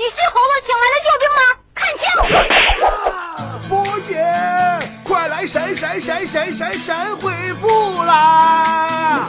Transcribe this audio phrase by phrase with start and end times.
[0.00, 1.42] 你是猴子请来的救兵吗？
[1.76, 2.08] 看清！
[3.68, 4.16] 波姐，
[5.04, 7.30] 快来闪闪闪闪闪闪回
[7.60, 9.20] 复啦！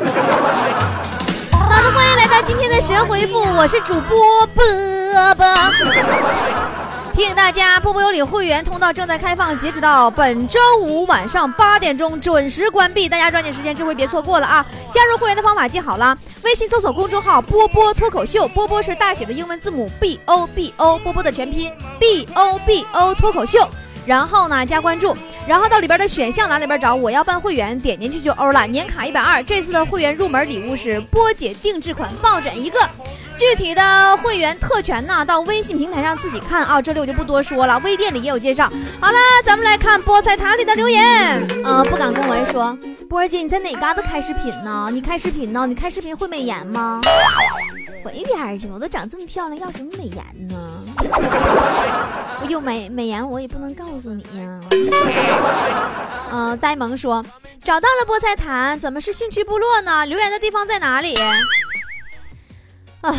[1.52, 4.64] 好的，欢迎来到今天的神回复，我是主播波
[5.36, 5.46] 波。
[7.22, 14.66] 提醒大家，波波有礼会员通道正在开放，截止到本周五晚上八点钟准时关闭，大家抓紧时间，这回别错过了啊！
[14.92, 23.70] 加入会员的方法记好了，微信搜索公众号“波波脱口秀”，波波是大写的英文字母 B O B O，波波的全拼 B O B O 脱口秀，
[24.04, 25.16] 然后呢加关注，
[25.48, 32.80] 然后到里边的选项栏里边找我要办会员，点进去就欧了，年卡一百二，这次的会员入门礼物是波姐定制款抱枕一个。
[33.42, 37.80] 具体的会员特权呢，到微信平台上自己看啊，这里我就不多说了。
[37.80, 38.72] 微店里也有介绍。
[39.00, 41.02] 好了，咱们来看菠菜塔里的留言。
[41.64, 42.78] 呃，不敢恭维说，
[43.10, 44.92] 波儿姐你在哪嘎达开视频呢？
[44.94, 45.66] 你开视频呢？
[45.66, 47.02] 你开视频会美颜吗？
[48.04, 48.68] 滚一边去！
[48.68, 50.56] 我都长这么漂亮，要什么美颜呢？
[52.44, 54.60] 我有美美颜，我也不能告诉你呀。
[56.32, 57.26] 嗯，呆萌说
[57.64, 60.06] 找到了菠菜坛，怎么是兴趣部落呢？
[60.06, 61.16] 留言的地方在哪里？
[63.02, 63.16] 啊，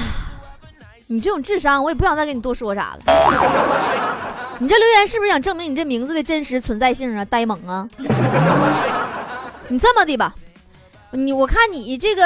[1.08, 3.00] 你这种智商，我也不想再跟你多说啥了。
[4.58, 7.24] 你这留言是不是想证明你这名字的真实存在性啊？
[7.24, 7.88] 呆萌啊！
[9.66, 10.32] 你这么的吧，
[11.10, 12.22] 你我看你这个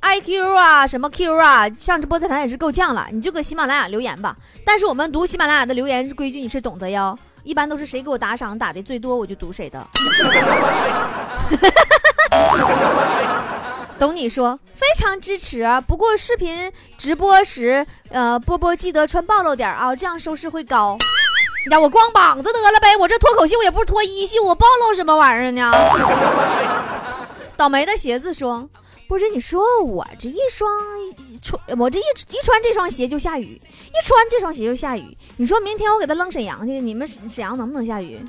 [0.00, 3.06] I Q 啊，什么 Q 啊，上这菠菜坛也是够呛了。
[3.12, 4.36] 你就搁喜马拉雅留言吧。
[4.64, 9.86] 但是我们读喜马拉雅的留言规矩你是懂得哟，一般都是谁给我打赏打的最多，我就读谁的。
[13.98, 15.64] 懂你说，非常支持。
[15.86, 20.98] 不过视频直播时，呃，波波记得穿暴露点啊，这样收视会高。
[21.64, 25.72] 你让我光膀子得了呗，我这脱口秀也不是脱衣秀，我暴露什么玩意儿呢？
[27.56, 28.68] 倒霉的鞋子说，
[29.08, 30.70] 不是你说我这一双
[31.40, 35.16] 穿，我这一一穿这双鞋就下雨，一穿这双鞋就下雨。
[35.38, 38.20] 你说明天我给他扔沈阳去，你们沈沈阳能不能下雨？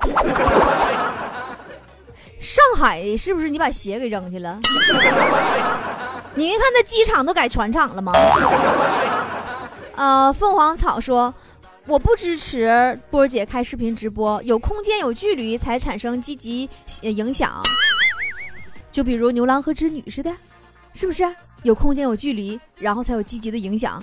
[2.47, 4.57] 上海是不是你把鞋给扔去了？
[6.33, 8.13] 你一看那机场都改船厂了吗？
[9.97, 11.33] 呃，凤凰草说，
[11.87, 16.69] 我不支持波儿姐开视频直播，有空间有距离才产生积极
[17.01, 17.61] 影响。
[18.93, 20.31] 就比如牛郎和织女似的，
[20.93, 21.25] 是不是？
[21.63, 24.01] 有空间有距离，然后才有积极的影响。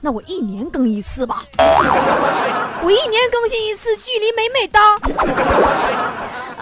[0.00, 4.80] 那我一年更一次吧，我一年更新一次，距离美美的。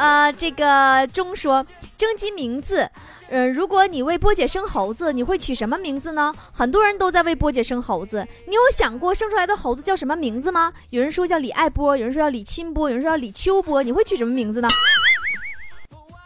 [0.00, 1.62] 呃，这个钟说
[1.98, 2.90] 征集名字，
[3.28, 6.34] 嗯，如果你为波姐生猴子，你会取什么名字呢？
[6.54, 10.72] 很多人都在为波姐生猴子，你有想过生出来的猴子叫什么名字吗？
[10.88, 14.68] 有人说叫李爱波，有人说叫李清波，有人说叫李秋波，你会取什么名字呢？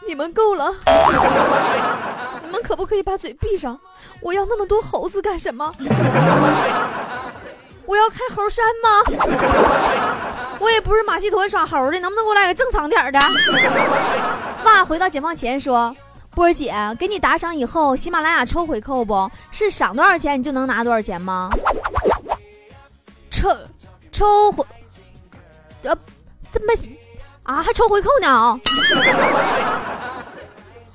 [0.06, 0.72] 你们够了，
[2.44, 3.80] 你们可不可以把嘴闭上？
[4.20, 5.74] 我要那么多猴子干什么？
[7.86, 9.02] 我要开猴山吗？
[10.60, 13.18] 我也不是马戏团耍猴的，能不能给我来个正常点的？
[14.62, 15.94] 爸回到解放前说
[16.34, 21.50] ：“波儿姐，给你打赏以后，喜马拉雅抽回扣不是赏多少钱你就能拿多少钱吗？
[23.30, 23.48] 抽
[24.10, 24.64] 抽回
[25.82, 25.94] 呃，
[26.50, 26.72] 怎么
[27.42, 27.62] 啊？
[27.62, 28.58] 还抽回扣呢？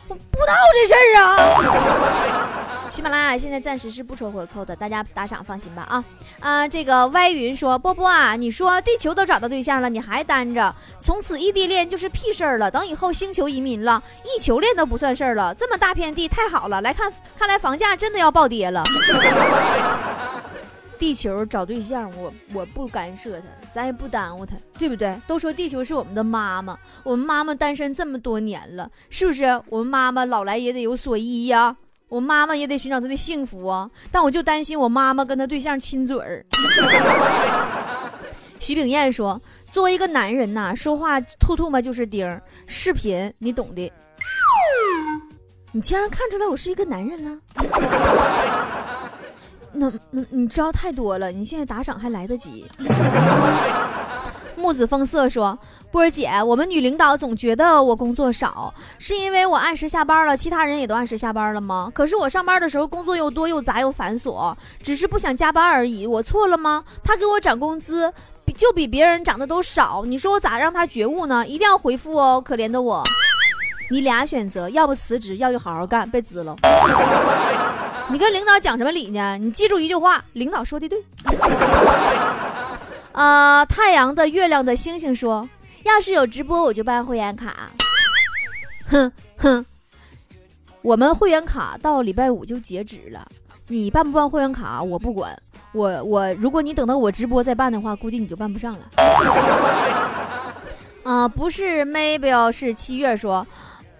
[0.07, 2.38] 我不知道这事儿啊。”
[2.89, 6.03] 喜马拉雅现在暂时是不抽回扣的，大家打赏放心吧啊！
[6.39, 12.71] 啊，这个歪云说波波啊，你说地球都找到对象了，你还单着，从此异地恋就是屁事儿了。
[12.71, 15.53] 等以后星球移民了，异球恋都不算事儿了。
[15.53, 18.83] 这么大片地太好了，来看，看来房价真的要暴跌了。
[20.97, 25.15] 地球找对象，我我不干涉他，咱也不耽误他，对不对？
[25.27, 29.61] 都说地球是我们的妈妈，我们妈妈单身这么多年了，是不是？
[29.69, 31.77] 我们妈妈老来也得有所依呀。
[32.09, 36.45] 我妈妈也得寻找她的幸福啊，但我就担心我妈妈跟她对象亲嘴儿。
[38.59, 42.41] 徐炳燕说：“作为一个男人呐，说话吐吐沫就是钉儿。
[42.67, 43.89] 视频你懂的。
[45.71, 47.39] 你竟然看出来我是一个男人了？
[49.71, 52.65] 那那你知道太多了，你现在打赏还来得及。”
[54.59, 55.57] 木子风色说
[55.89, 61.89] ：“波儿姐，我们女领导总觉得我工作少，是因为我按时下班了，其他人也都按时下班了吗？
[61.95, 64.53] 可是我上班的时候工作又多又杂又繁琐，
[64.83, 66.83] 只是不想加班而已，我错了吗？
[67.03, 68.13] 他给我涨工资，
[68.57, 71.47] 就比别人涨的都少，你说我咋让他觉悟呢？
[71.47, 73.01] 一定要回复哦，可怜的我。
[73.89, 76.55] 你俩选择，要不辞职，要就好好干，别滋了。
[78.11, 79.37] 你跟领导讲什么理呢？
[79.39, 81.03] 你记住一句话，领导说的对。”
[83.11, 83.65] 啊！
[83.65, 85.47] 太阳的、月亮的、星星说
[85.83, 87.71] ：“要是有直播，我就办会员卡。”
[88.87, 89.65] 哼哼，
[90.81, 93.27] 我们会员卡到礼拜五就截止了，
[93.67, 95.37] 你办不办会员卡我不管，
[95.73, 98.79] 我我，如果你等到我直播再办的话，估计你就办不上了。
[101.03, 103.45] 啊， 不是，maybe 是七月说，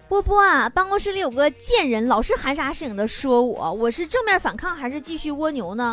[0.08, 5.90] 波波啊，办公室里有个贱人，老是含沙射影的说我，我是正面反抗还是继续蜗牛呢？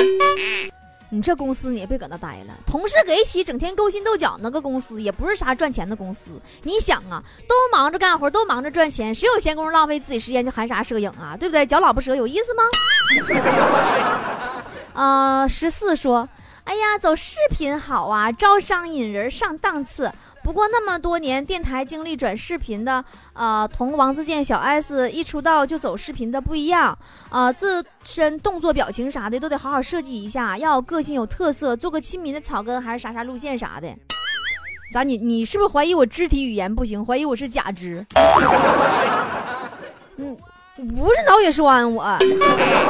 [1.09, 6.31] 你这公司你也别搁那待了，同事搁一起整天勾心斗角，那个公司也不是啥赚钱的公司。
[6.63, 11.37] 你想啊，都忙着干活，都忙着赚钱，谁有闲工夫浪费自己时间去含沙射影啊？
[11.39, 11.65] 对不对？
[11.65, 12.63] 嚼老婆舌有意思吗？
[14.93, 16.27] 啊， 十四说，
[16.65, 20.11] 哎呀，走视频好啊，招商引人上档次。
[20.47, 23.03] 不过那么多年电台经历转视频的，
[23.33, 26.97] 呃，同王自健、小 S 一出道就走视频的不一样，
[27.29, 33.93] 呃，自身动作、表情啥的都得好好设计一下，要有个性、有特色，做个亲民的草根还是啥啥路线啥的。
[34.93, 37.05] 咋你你是不是怀疑我肢体语言不行？
[37.05, 38.05] 怀疑我是假肢？
[40.15, 40.37] 嗯，
[40.95, 42.17] 不是脑血栓，我。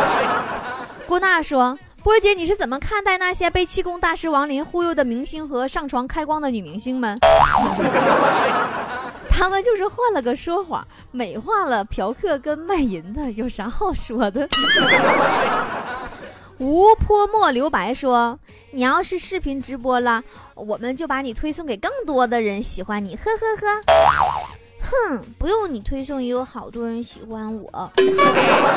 [1.08, 1.76] 郭娜说。
[2.04, 7.20] 波姐，你是怎么看待那些被气功大师王林忽悠的明星和上床开光的女明星们？
[9.30, 14.50] 他们就是换了个说法，美化了嫖客跟卖淫的，有啥好说的？
[16.60, 18.40] 无泼墨留白说
[18.72, 20.24] ：“你要是视频直播了，
[20.56, 23.68] 我们就把你推送给更多的人喜欢你。”呵呵呵。
[24.90, 27.92] 哼，不用你推送，也有好多人喜欢我。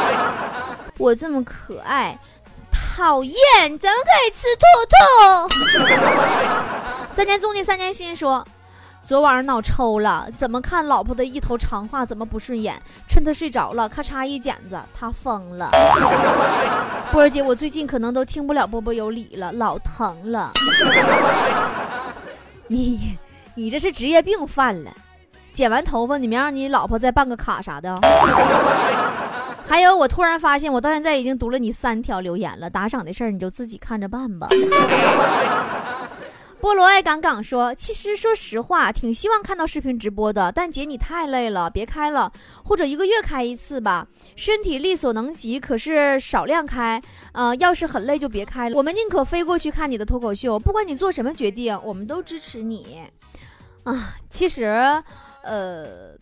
[0.99, 2.19] 我这么可爱。
[2.97, 3.37] 讨厌，
[3.79, 5.49] 怎么可以吃兔兔？
[7.09, 8.45] 三年中的三年心说，
[9.07, 12.75] 昨晚上脑抽了，怎么看老婆的一头长发怎么不顺眼？
[13.09, 15.71] 趁她睡着了，咔嚓一剪子，她疯了。
[17.13, 20.51] 波儿姐，我最近可能都听不了波波有理了，老疼了。
[22.67, 23.17] 你，
[23.55, 24.91] 你这是职业病犯了。
[25.53, 27.97] 剪完头发，你没让你老婆再办个卡啥的？
[29.71, 32.69] 还有，我突然发现，我到现在已经读了你三条留言了。
[32.69, 34.49] 打赏的事儿你就自己看着办吧。
[36.61, 42.33] 菠萝爱杠杠说：“其实说实话，挺希望看到视频直播的，但姐你太累了，别开了，
[42.65, 44.09] 或者一个月开一次吧。
[44.35, 47.01] 身体力所能及，可是少量开。
[47.33, 48.77] 呃，要是很累就别开了。
[48.77, 53.05] 我们宁可飞过去看你的脱口秀，不管你做什么决定，我们都支持你。
[53.85, 54.65] 啊，其实，
[55.45, 56.19] 呃。”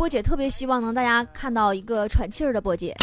[0.00, 2.96] 波姐特别希望能大家看到一个喘气儿的波姐。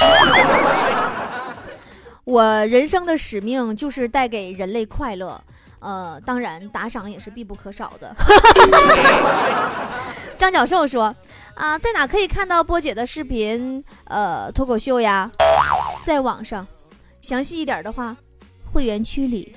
[2.23, 5.39] 我人生的使命就是带给人类快乐，
[5.77, 8.15] 呃，当然打赏也是必不可少的。
[10.39, 11.15] 张教授说
[11.53, 13.83] ：“啊，在哪可以看到波姐的视频？
[14.05, 15.29] 呃，脱口秀呀，
[16.03, 16.65] 在网上。
[17.21, 18.17] 详细一点的话。”
[18.73, 19.55] 会员区里，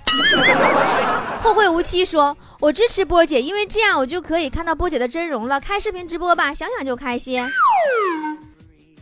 [1.43, 5.59] 后会无期说：“我支持波姐，因为这样我就可以看到波姐的真容了。
[5.59, 7.43] 开视频直播吧，想想就开心。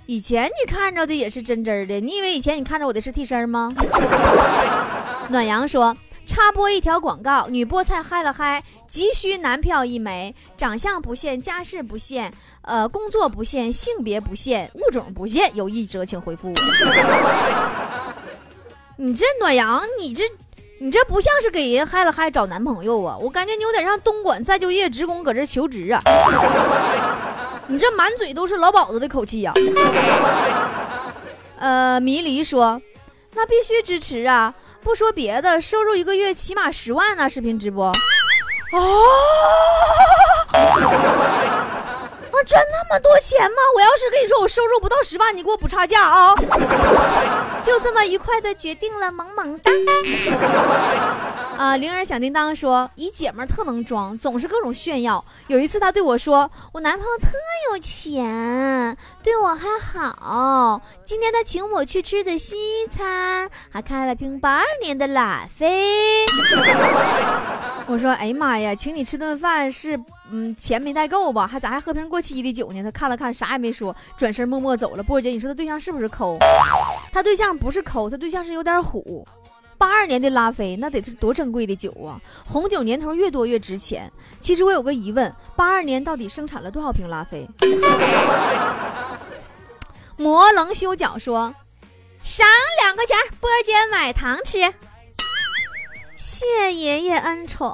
[0.07, 3.71] 以前你看着的也是真真的，你以为以前你看着我的是替身吗？”
[5.29, 5.97] 暖阳说
[6.27, 12.33] ：“插播一条广告，女菠菜嗨了嗨，急需男票一枚，长相不限，家世不限，
[12.63, 16.53] 呃，工作不限，性别不限，物种不限，有意者请回复。
[18.97, 20.25] ”你这暖阳，你这，
[20.81, 23.17] 你这不像是给人嗨了嗨找男朋友啊！
[23.21, 26.01] 我感觉你有点像东莞再就业职工搁这求职啊！
[27.67, 29.53] 你这满嘴都是老鸨子的口气呀！
[31.59, 32.81] 呃，迷离说，
[33.35, 34.55] 那必须支持啊！
[34.81, 37.93] 不说别的，收入一个月起码十万呢，视频直播。
[38.73, 39.05] 哦
[42.45, 43.57] 赚那么多钱吗？
[43.77, 46.35] 我要是跟你说我收入不到十万，你给我补差价啊！
[47.63, 49.73] 就这么愉快的决定了，萌萌哒。
[51.59, 55.25] 啊，铃儿响叮当说，一姐们特能装，总是各种炫耀。
[55.49, 57.33] 有一次她对我说，我男朋友特
[57.73, 60.81] 有钱，对我还好。
[61.05, 62.57] 今天他请我去吃的西
[62.89, 66.25] 餐，还开了瓶八二年的拉菲。
[67.89, 69.99] 我说，哎呀妈呀，请你吃顿饭是。
[70.31, 71.47] 嗯，钱没带够吧？
[71.47, 72.83] 还咋还喝瓶过期的酒呢？
[72.83, 75.03] 他看了看，啥也没说，转身默默走了。
[75.03, 76.37] 波姐，你说他对象是不是抠？
[77.11, 79.27] 他对象不是抠，他对象是有点虎。
[79.79, 82.21] 八二年的拉菲，那得是多珍贵的酒啊！
[82.45, 84.11] 红酒年头越多越值钱。
[84.41, 87.49] 其实我有个疑问，八二年到底生产了多少瓶拉菲？
[90.19, 91.55] 魔棱修脚说，
[92.25, 92.45] 赏
[92.83, 94.59] 两块钱，波姐买糖吃。
[96.17, 97.73] 谢爷爷恩宠。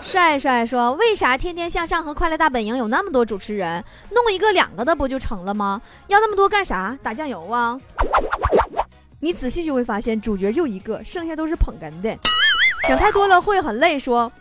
[0.00, 3.84] 帅帅说：“为啥天天向上和快乐大本营有那么多主持人？
[4.10, 5.82] 弄一个两个的不就成了吗？
[6.06, 6.98] 要那么多干啥？
[7.02, 7.78] 打酱油啊？
[9.20, 12.16] 你仔细就会发现，主角就一个，剩下都是捧哏的。
[12.88, 13.98] 想太多了会很累。
[13.98, 14.32] 说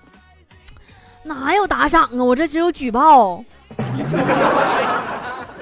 [1.23, 2.23] 哪有打赏啊？
[2.23, 3.43] 我这只有举报。”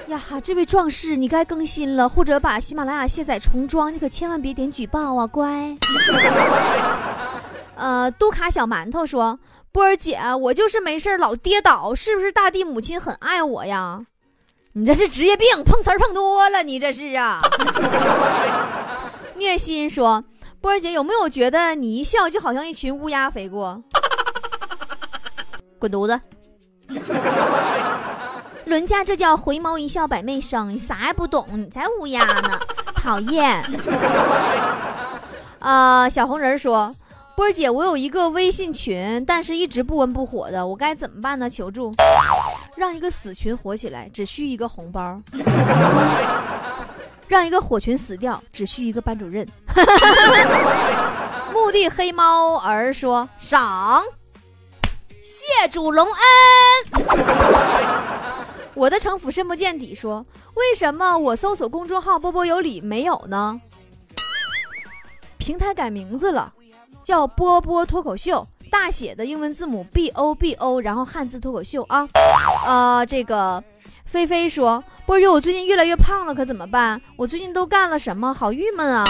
[0.07, 5.75] 呀，哈，这位壮士，你该更新了，或者把喜马拉雅卸载重装，你可千万别点举报啊，乖。
[7.75, 9.37] 呃，杜卡小馒头说
[9.73, 14.05] ：“波儿姐，我就是没事老跌倒，是不是大地母亲很爱我呀？
[14.71, 17.41] 你这是职业病，碰瓷儿碰多了，你这是啊。”
[19.37, 20.23] 虐心说
[20.59, 23.81] ：“波儿姐，有没有觉得你一笑就好像一群乌鸦飞过？
[25.79, 26.19] 滚犊子！
[28.65, 32.59] 伦家这叫回眸一笑百媚生，你啥也不懂，你才乌鸦呢，
[32.95, 33.63] 讨厌。”
[35.59, 36.93] 呃，小红人说。
[37.35, 41.47] 波儿姐，我有一个微信群，但是一直不温不火的，我该怎么办呢？
[41.47, 41.93] 求助！
[42.75, 45.21] 让一个死群火起来，只需一个红包；
[47.27, 49.47] 让一个火群死掉，只需一个班主任。
[51.53, 54.03] 墓地黑猫儿说：“赏，
[55.23, 57.03] 谢主隆恩。”
[58.73, 63.59] 我的城府深不见底说：“为什么我搜索公众号波波有理没有呢？
[65.37, 66.53] 平台改名字了。”
[67.03, 72.05] 叫波波脱口秀，大写的英文字母 B O B O，然后汉字脱口秀啊。
[72.65, 73.63] 呃，这个
[74.07, 76.99] 菲菲说，波姐，我最近越来越胖了，可怎么办？
[77.17, 78.33] 我最近都干了什么？
[78.33, 79.03] 好郁闷啊！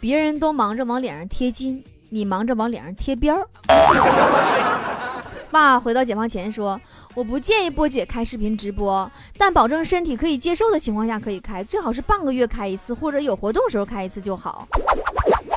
[0.00, 3.44] 别人都忙着往脸上贴金，你忙着往脸上贴边儿。
[5.50, 6.80] 爸回到解放前说，
[7.14, 14.66] 我不建议波姐开视频直播，但保证身体可以接受的情况下可以开，最好是半个月开一次，或者有活动时候开一次就好。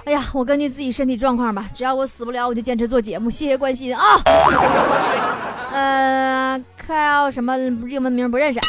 [0.04, 3.30] 哎呀，我根据自己身体状况吧，只要我死不了，我就坚持做节目。
[3.30, 4.04] 谢谢关心啊。
[5.72, 6.35] 呃，
[6.78, 8.60] 靠什么英文名不认识？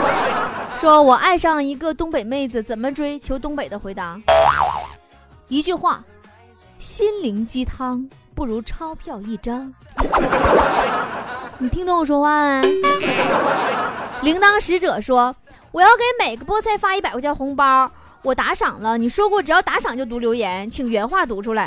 [0.76, 3.18] 说我爱上一个东北妹子，怎么追？
[3.18, 4.18] 求东北的回答。
[5.48, 6.02] 一句话，
[6.78, 9.72] 心灵鸡汤不如钞票一张。
[11.58, 12.68] 你听懂我说话没？
[14.22, 15.34] 铃铛使者说，
[15.72, 17.90] 我要给每个菠菜发一百块钱红包。
[18.22, 21.64] 我打赏了，你说过只要打赏就读留言，请原话读出来。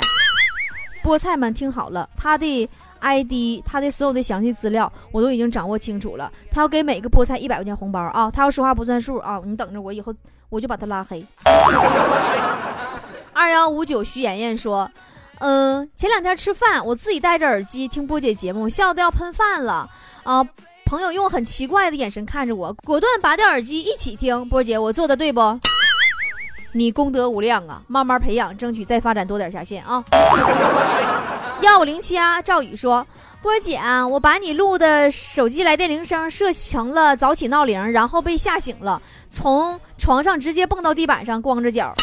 [1.02, 2.68] 菠菜们听好了，他的
[3.00, 6.30] ID，他的所有的详细资料我都已经掌握清楚了。
[6.50, 8.30] 他要给每个菠菜一百块钱红包啊！
[8.30, 9.40] 他要说话不算数啊！
[9.44, 10.14] 你等着我，以后
[10.48, 11.24] 我就把他拉黑。
[13.32, 14.90] 二幺五九徐妍妍说
[15.40, 19.88] ：“嗯，前两天吃饭，我自己戴着耳机听波姐节目，笑得要喷饭了
[20.24, 20.46] 啊！
[20.84, 24.46] 朋友用很奇怪的眼神看着我，果断拔掉耳机一起听。
[24.48, 25.40] 波姐，我做的对不？”
[26.72, 30.04] 你功德无量啊，慢慢培养，争取再发展多点下线啊。
[31.62, 33.06] 幺五零七啊，赵宇说
[33.42, 33.78] ：“波儿姐，
[34.10, 39.00] 我把你录的手机来电铃声设成了早起闹铃，然后被吓醒了，
[39.30, 41.94] 从床上直接蹦到地板上，光着脚。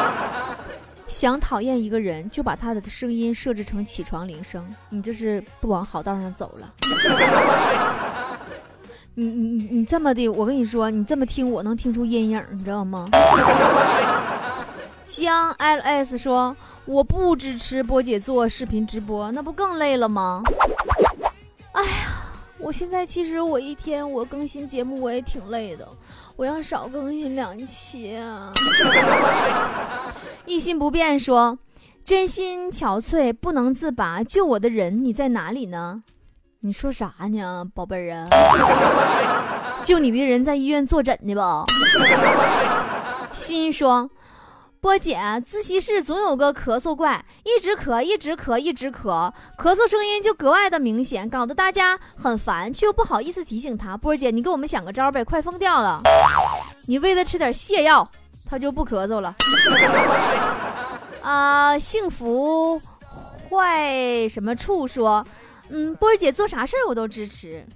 [1.08, 6.74] 想讨厌一个人，就把他的声音设置成起床铃声，你这是不往好道上走了。
[9.18, 13.08] ”你你你你这么的，我跟你说，你这么听，我能听出阴影，你知道吗？
[15.06, 20.42] 江 L S 说，我不支持波姐做视频直播，那不更累了吗？
[21.72, 21.90] 哎呀，
[22.58, 25.88] 我现在其实我一天我更新节目我也挺累的，
[26.34, 28.52] 我要少更新两期啊。
[30.44, 31.56] 一心不变说，
[32.04, 36.02] 真心憔悴不能自拔，救我的人你在哪里呢？
[36.60, 38.26] 你说啥呢，宝贝儿啊？
[39.84, 41.64] 救你的人在医院坐诊呢吧？
[43.32, 44.10] 心说，
[44.86, 53.96] 波姐，自习室总有个咳嗽怪，一直咳，一直咳，一直咳，咳嗽声音就格外的明显，搞得大家很烦，却又不好意思提醒他。
[53.96, 56.00] 波姐，你给我们想个招呗，快疯掉了！
[56.86, 58.08] 你喂他吃点泻药，
[58.48, 59.34] 他就不咳嗽了。
[61.20, 62.80] 啊，幸福
[63.50, 65.26] 坏什么处说？
[65.68, 67.66] 嗯，波姐做啥事儿我都支持。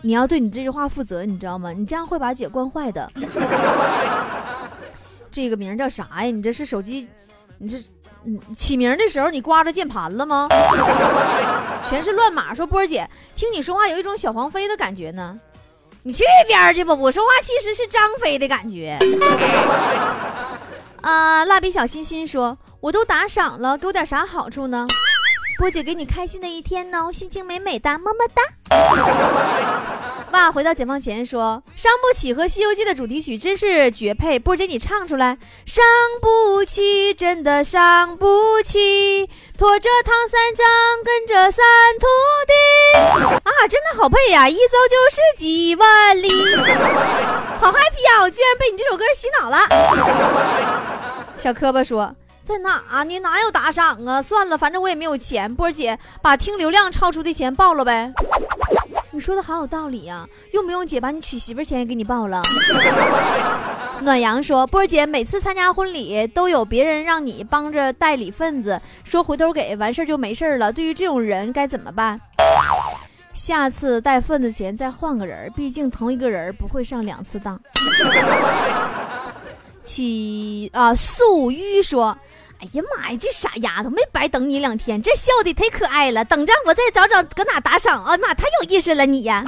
[0.00, 1.70] 你要对你这句话负责，你知道吗？
[1.70, 3.08] 你这样会把姐惯坏的。
[5.32, 6.30] 这个名叫啥呀？
[6.30, 7.08] 你这是手机？
[7.58, 7.78] 你这，
[8.24, 10.46] 嗯，起名的时候你刮着键盘了吗？
[11.88, 12.52] 全是乱码。
[12.54, 15.40] 说波姐，听你说话有一种小黄飞的感觉呢。
[16.02, 18.98] 你去一边去吧，我说话其实是张飞的感觉。
[21.00, 24.86] 啊， 蜡笔小新新说，我都打赏了，给我点啥好处呢？
[25.58, 28.42] 波姐给你开心的一天呢，心情美美的，么么哒。
[30.32, 34.38] 哇，回到解放前说，伤不起和《西游记》的主题曲真是绝配。
[34.38, 35.36] 波姐你唱出来，
[35.66, 35.84] 伤
[36.22, 40.64] 不起，真的伤不起，拖着唐三藏，
[41.04, 41.62] 跟着三
[42.00, 42.06] 徒
[42.46, 42.54] 弟
[43.44, 46.30] 啊，真的好配呀，一走就是几万里，
[47.60, 48.22] 好 happy 啊！
[48.22, 49.58] 我居然被你这首歌洗脑了。
[51.36, 52.14] 小磕巴说。
[52.44, 53.18] 在哪呢？
[53.20, 54.20] 哪有打赏啊？
[54.20, 55.54] 算了，反正我也没有钱。
[55.54, 58.12] 波姐，把听流量超出的钱报了呗。
[59.12, 62.42] 你说的好有道理呀，用不用姐把你娶媳妇钱也给你报了？
[64.00, 70.72] 暖阳说，波儿姐每次参加婚礼都有别人让你帮着代理份子，说回头给完事儿就没事儿了。
[70.72, 72.18] 对于这种人该怎么办？
[73.34, 77.60] 下次带份子钱再换个人，毕竟同一个人不会上两次当。
[79.84, 82.16] 起啊，素玉说
[82.62, 86.24] ：“哎呀妈呀，这傻丫头没白等你两天，这笑的忒可爱了。
[86.24, 88.04] 等着我再找找搁哪打赏。
[88.04, 89.44] 哎呀妈，太有意思了你呀！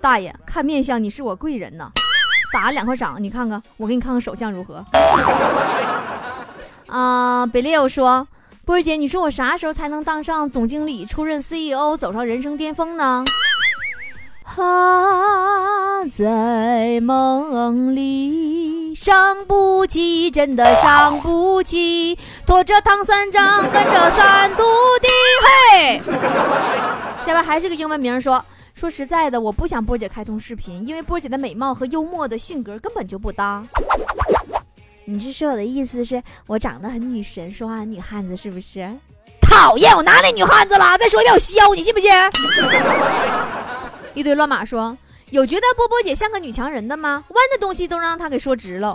[0.00, 1.88] 大爷，看面相你是我贵人呐，
[2.52, 4.84] 打两块掌，你看看我给你看看手相如何？
[6.88, 8.26] 啊，北烈说。”
[8.64, 13.24] 波儿姐，你说我啥时候才能当上总经理、出任 CEO、走上人生巅峰呢？
[14.56, 18.61] 啊，在梦里，
[19.02, 22.16] 伤不起，真的伤不起，
[22.46, 24.62] 拖着唐三藏，跟着三徒
[25.00, 25.08] 弟，
[25.74, 26.00] 嘿。
[27.26, 28.44] 下边还是个英文名，说
[28.76, 33.64] 说实在的，我不想波姐开通视频，因为波姐的美貌和幽默的性格根本就不搭。
[35.04, 38.88] 你是说我的意思是我长得很女神，说话很女汉子，是不是？
[39.40, 40.96] 讨厌，我哪里女汉子了？
[40.96, 42.08] 再说一遍，我削你，信不信？
[44.14, 44.96] 一堆乱码说，
[45.32, 47.24] 有觉得波波姐像个女强人的吗？
[47.28, 48.94] 弯的东西都让她给说直了。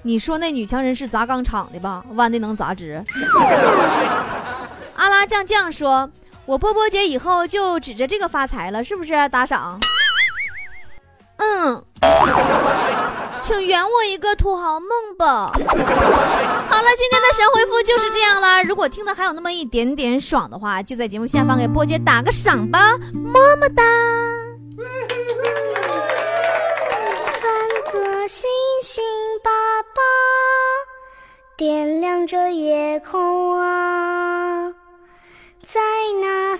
[0.00, 2.04] 你说那女强人是砸钢厂的吧？
[2.14, 3.04] 弯的能砸直？
[4.94, 6.08] 阿拉酱酱说，
[6.46, 9.28] 我波波姐以后就指着这个发财了，是不是？
[9.30, 9.80] 打赏。
[11.38, 11.84] 嗯。
[13.42, 14.88] 请圆我一个土豪梦
[15.18, 15.50] 吧。
[15.50, 18.62] 好了，今天的神回复就是这样啦。
[18.62, 23.82] 如果听的还有那么一点点爽的话，就在节目下方给波姐打个赏吧，么么哒。
[27.40, 28.48] 三个星
[28.82, 29.02] 星
[29.42, 29.50] 爸
[29.82, 30.00] 爸
[31.56, 34.72] 点亮着夜空啊，
[35.66, 35.80] 在
[36.20, 36.56] 那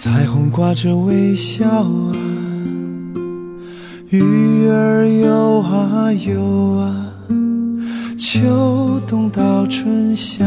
[0.00, 2.12] 彩虹挂着微笑啊，
[4.10, 7.12] 鱼儿游啊游啊，
[8.16, 10.44] 秋冬到春夏，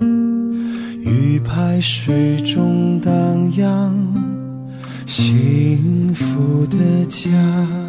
[0.00, 3.94] 鱼排水中荡漾，
[5.04, 7.85] 幸福的家。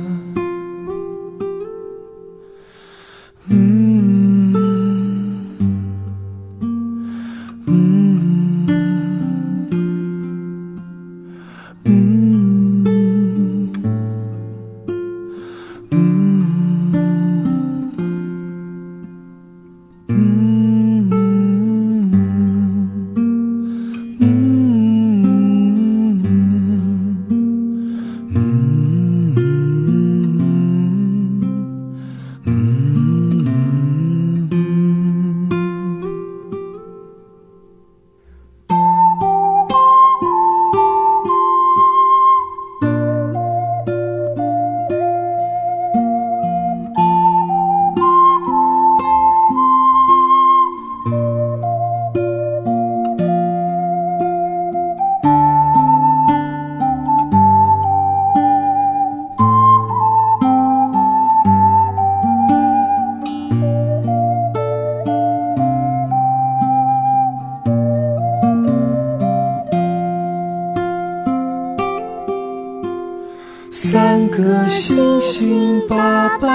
[76.28, 76.50] 爸爸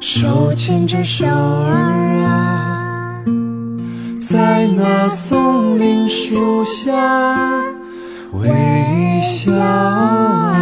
[0.00, 3.24] 手牵着手儿啊，
[4.20, 6.92] 在那松林树下
[8.32, 8.50] 微
[9.22, 10.52] 笑啊，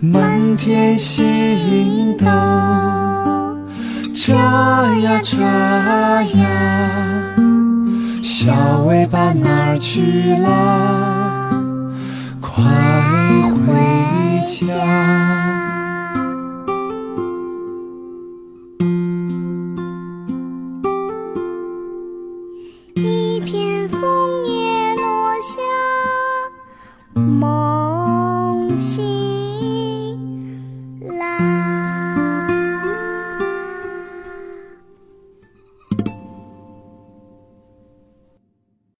[0.00, 2.24] 满天星斗
[4.14, 4.34] 眨
[5.00, 7.36] 呀眨呀，
[8.22, 11.62] 小尾巴哪儿去了？
[12.40, 12.64] 快
[13.52, 13.66] 回
[14.46, 15.39] 家。